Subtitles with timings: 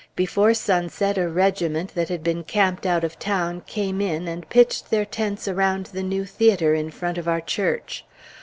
[0.15, 4.89] Before sunset a regiment, that had been camped out of town, came in, and pitched
[4.89, 8.03] their tents around the new theatre, in front of our church.